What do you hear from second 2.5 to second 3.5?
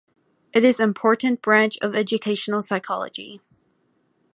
psychology.